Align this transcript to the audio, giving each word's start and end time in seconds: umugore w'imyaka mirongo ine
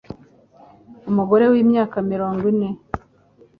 umugore 1.09 1.45
w'imyaka 1.51 1.97
mirongo 2.11 2.43
ine 2.51 2.69